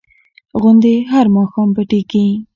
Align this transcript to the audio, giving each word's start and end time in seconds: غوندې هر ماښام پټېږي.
غوندې 0.61 0.95
هر 1.11 1.25
ماښام 1.35 1.69
پټېږي. 1.75 2.25